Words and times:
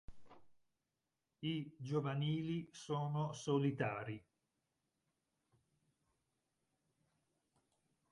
I 1.43 1.75
giovanili 1.77 2.67
sono 2.71 3.33
solitari. 3.33 4.19